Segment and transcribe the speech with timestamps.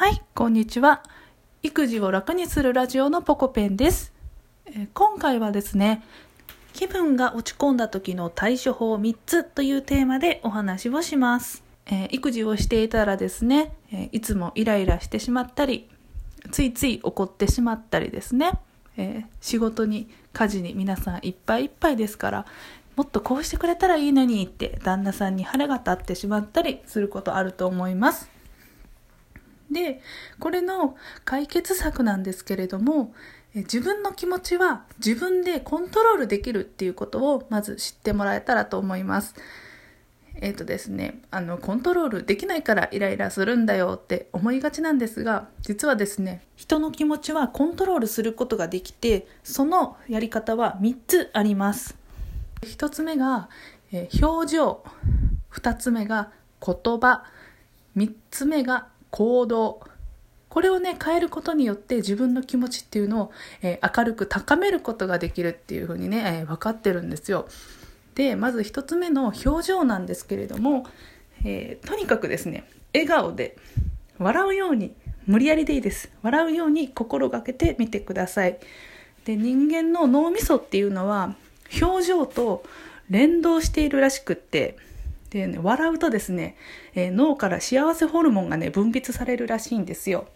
[0.00, 1.02] はい、こんにちは。
[1.62, 4.14] 育児を楽にするラジオのポコペンです。
[4.64, 6.02] えー今回はですね、
[6.72, 11.62] 気分が落ち込んだ時の対処法3つというテーマでお話をします。
[11.84, 15.86] えー育児をしていたらですね、えーいつもイライラしてしまったり、
[16.50, 18.52] ついつい怒ってしまったりですね、
[18.96, 22.46] えー仕事に家事に皆さんいっぱいいっぱいですから
[22.96, 28.39] もっとこうしてくれたらいいのにって旦那さんに腹が立ってしまったりすることあると思います
[29.70, 30.00] で
[30.38, 33.14] これの解決策なんですけれども
[33.54, 39.34] え自分の気持ちは自分でコントロールできるっていうことをまず知ってもらえたらと思います
[40.42, 51.96] えっ、とですね、あの、コントロールできないからイライラするんだよって思いがちなんですが、実はですね、人の気持ちはコントロールすることができて、そのやり方は3つあります。
[52.62, 53.50] 1つ目が、
[53.92, 54.82] えー表情。
[55.52, 56.30] 2つ目が
[56.64, 57.24] 言葉。
[57.96, 59.80] 3つ目が行動。
[60.48, 67.46] これをね、変えることによって自分の気持ちっていうのを、えー明るく高めることができるっていうふうにね、えー分かってるんですよ。
[68.14, 70.84] でまず一つ目の表情なんですけれども、
[71.44, 73.56] えーとにかくですね笑顔で
[74.18, 74.94] 笑うように
[75.26, 78.58] 無理やりでいいです笑うように心がけてみてください
[79.24, 81.34] で人間の脳みそっていうのは
[81.80, 82.64] 表情と
[83.08, 84.76] 連動しているらしくって
[85.30, 86.56] で、ね、笑うとですね、
[86.94, 90.26] えー脳から幸せホルモンがね分泌されるらしいんですよ。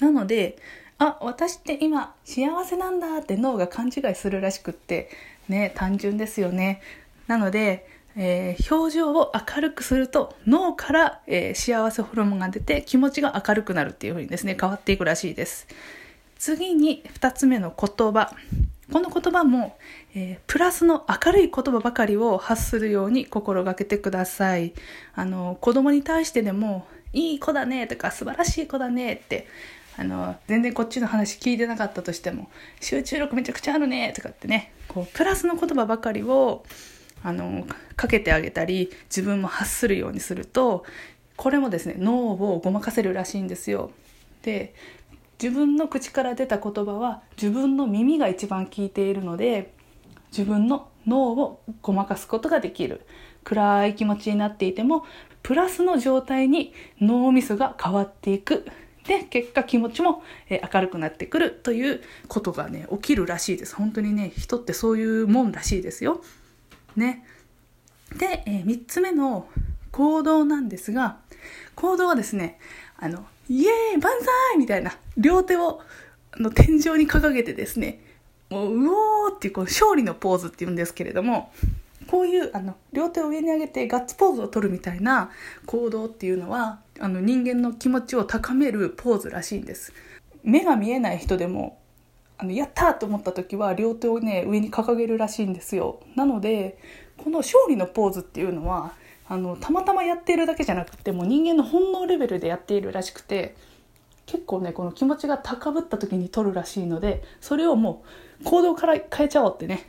[0.00, 0.58] なので
[0.98, 5.08] あ私って今幸せなんだって脳が勘違いするらしくって
[5.48, 6.82] ね単純ですよね。
[7.28, 7.86] なので、
[8.16, 15.68] えー表情を明るくすると脳から、えー幸せホルモンが出て気持ちが明るくなるっていう風にですね変わっていくらしいです。
[16.38, 18.34] 次に2つ目の言葉。
[18.92, 19.76] この言葉も、
[20.14, 24.74] えープラスの明るい言葉ばかりを発するように心がけてください。
[25.14, 29.46] あの子供に対してでもいい子だねとか素晴らしい子だねって
[29.96, 36.64] あの全然こっちの話聞いてなかったとしても集中力めちゃくちゃあるねとかってねこうプラスの言葉ばかりを
[37.22, 37.66] あの
[37.96, 40.84] かけてあげたり自分も発するようにすると
[41.36, 43.90] これもですね脳をごまかせるらしいんですよ。
[44.42, 44.74] で
[45.42, 49.74] 自分の口から出た言葉は自分の耳が一番聞いているので
[50.30, 53.00] 自分の脳をごまかすことができる。
[53.42, 55.04] 暗い気持ちになっていても
[55.42, 58.64] プラスの状態に脳みそが変わっていく。
[59.04, 63.74] で結果気持ちも明るくなってくるということがね起きるらしいです。
[63.74, 66.22] 本当にね人ってそういうもんらしいですよ。
[66.94, 67.26] ね。
[68.16, 69.48] で、え3つ目の
[69.90, 71.18] 行動なんですが
[71.74, 72.60] 行動はですね
[73.02, 75.80] あのイエーイ万歳みたいな両手を
[76.30, 78.00] あの天井に掲げてですね
[78.48, 81.52] もううおーっていうこう勝利のポーズっていうんですけれども
[82.06, 85.30] こういうあの両手を上に上げてガッツポーズを取るみたいな
[85.66, 89.92] 行動っていうのはあの人間の気持ちを高めるポーズらしいんです。
[90.44, 91.80] 目が見えない人でも
[92.38, 96.00] あのやったーと思った時は両手をね上に掲げるらしいんですよ。
[96.14, 96.78] なので
[97.16, 98.92] この勝利のポーズっていうのは
[99.32, 103.56] あのたまたまやっているだけじゃなくてもう人間の本能レベルでやっているらしくて
[104.26, 108.04] 結構ねこの気持ちが高ぶった時に取るらしいのでそれをも
[108.42, 109.86] う行動から変えちゃおうってね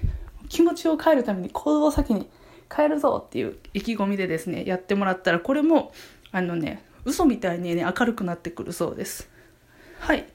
[0.47, 2.29] 気持ちを変えるために行動を先に
[2.73, 5.91] 変えるぞっていう意気込みでですねやってもらったらこれも
[6.31, 9.29] あのね嘘みたいにね明るくなってくるそうです。
[9.99, 10.25] はい。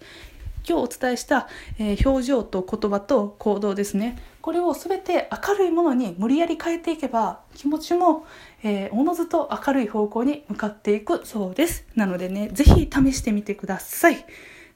[0.69, 1.49] 今日お伝えした、
[1.79, 4.19] えー表情と言葉と行動ですね。
[4.43, 8.27] これを全て明るいものに無理やり変えていけば気持ちも、
[8.63, 11.87] えーおのずと明るい方向に向かっていくそうです。
[11.95, 14.27] なのでねぜひ試してみてください。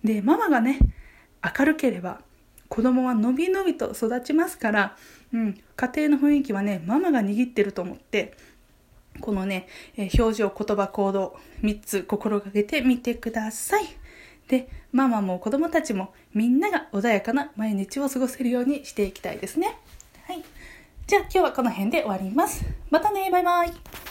[0.03, 0.79] でママがね
[1.59, 2.21] 明るければ
[2.71, 4.97] 子供はのびのびと育ちますから、
[5.35, 8.33] うん、家庭の雰囲気はねママが握ってると思って
[9.21, 13.85] このね、えー表情、言葉、行動、3つ心がけてみてください。
[14.49, 19.77] で、ママも子供たちもみんなが穏やかな毎日を過ごせるようにしていきたいですね。
[20.27, 20.43] はい。
[21.07, 22.65] じゃあ今日はこの辺で終わります。
[22.91, 24.02] またね、バイバイ。